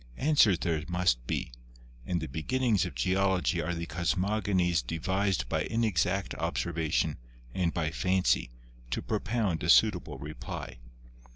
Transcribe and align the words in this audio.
Answers 0.17 0.57
there 0.57 0.83
must 0.87 1.27
be, 1.27 1.51
and 2.07 2.19
the 2.19 2.27
beginnings 2.27 2.87
of 2.87 2.95
Geology 2.95 3.61
are 3.61 3.75
the 3.75 3.85
cosmogonies 3.85 4.81
devised 4.81 5.47
by 5.47 5.61
inexact 5.65 6.33
observation 6.39 7.19
and 7.53 7.71
by 7.71 7.91
fancy 7.91 8.49
to 8.89 9.03
propound 9.03 9.61
a 9.61 9.69
suitable 9.69 10.17
reply. 10.17 10.79